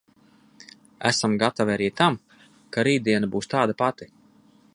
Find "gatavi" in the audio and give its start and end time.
1.45-1.75